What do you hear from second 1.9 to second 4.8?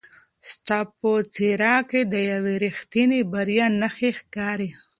د یوې رښتینې بریا نښې ښکاري.